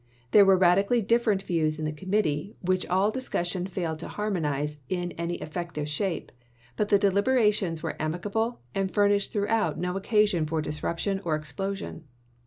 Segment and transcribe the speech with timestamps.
[0.31, 4.77] There were radically different views in the Committee, which all discussion failed to har monize
[4.89, 6.31] in any effective shape,
[6.75, 12.05] but the deliberations were amicable, and furnished throughout no occa sion for disruption or explosion.